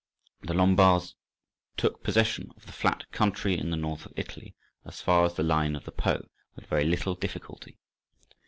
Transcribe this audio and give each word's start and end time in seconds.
The 0.41 0.55
Lombards 0.55 1.13
took 1.77 2.01
possession 2.01 2.49
of 2.57 2.65
the 2.65 2.71
flat 2.71 3.11
country 3.11 3.55
in 3.55 3.69
the 3.69 3.77
north 3.77 4.07
of 4.07 4.13
Italy, 4.15 4.55
as 4.83 4.99
far 4.99 5.25
as 5.25 5.35
the 5.35 5.43
line 5.43 5.75
of 5.75 5.85
the 5.85 5.91
Po, 5.91 6.25
with 6.55 6.65
very 6.65 6.85
little 6.85 7.13
difficulty. 7.13 7.77